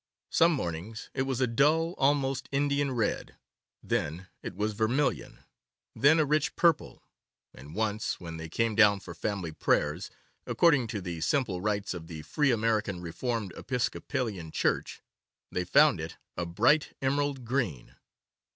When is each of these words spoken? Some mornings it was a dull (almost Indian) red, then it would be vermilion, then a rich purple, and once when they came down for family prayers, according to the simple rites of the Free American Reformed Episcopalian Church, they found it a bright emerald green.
Some 0.31 0.53
mornings 0.53 1.11
it 1.13 1.27
was 1.29 1.41
a 1.41 1.45
dull 1.45 1.93
(almost 1.99 2.49
Indian) 2.51 2.89
red, 2.91 3.37
then 3.83 4.29
it 4.41 4.55
would 4.55 4.71
be 4.71 4.75
vermilion, 4.77 5.43
then 5.95 6.17
a 6.17 6.25
rich 6.25 6.55
purple, 6.55 7.03
and 7.53 7.75
once 7.75 8.19
when 8.19 8.37
they 8.37 8.49
came 8.49 8.73
down 8.73 8.99
for 9.01 9.13
family 9.13 9.51
prayers, 9.51 10.09
according 10.47 10.87
to 10.87 11.01
the 11.01 11.21
simple 11.21 11.61
rites 11.61 11.93
of 11.93 12.07
the 12.07 12.23
Free 12.23 12.49
American 12.49 12.99
Reformed 12.99 13.53
Episcopalian 13.55 14.49
Church, 14.49 15.03
they 15.51 15.63
found 15.63 15.99
it 16.01 16.17
a 16.35 16.47
bright 16.47 16.97
emerald 16.99 17.45
green. 17.45 17.95